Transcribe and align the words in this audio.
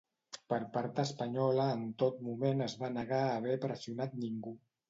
Per 0.53 0.57
part 0.77 1.01
espanyola 1.03 1.67
en 1.75 1.85
tot 2.05 2.19
moment 2.31 2.65
es 2.69 2.77
va 2.83 2.93
negar 2.97 3.23
haver 3.37 3.59
pressionat 3.67 4.21
ningú. 4.27 4.57